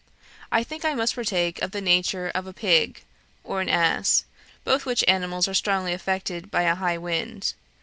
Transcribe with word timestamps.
I 0.51 0.63
think 0.63 0.83
I 0.83 0.95
must 0.95 1.13
partake 1.13 1.61
of 1.61 1.69
the 1.73 1.79
nature 1.79 2.31
of 2.33 2.47
a 2.47 2.53
pig 2.55 3.03
or 3.43 3.61
an 3.61 3.69
ass 3.69 4.25
both 4.63 4.83
which 4.83 5.03
animals 5.07 5.47
are 5.47 5.53
strongly 5.53 5.93
affected 5.93 6.49
by 6.49 6.63
a 6.63 6.73
high 6.73 6.97
wind. 6.97 7.53